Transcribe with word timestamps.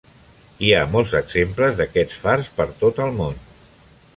Hi 0.67 0.69
ha 0.77 0.79
molts 0.93 1.13
exemples 1.19 1.77
d'aquests 1.81 2.17
fars 2.25 2.51
per 2.59 2.67
tot 2.81 3.03
el 3.07 3.17
món. 3.21 3.39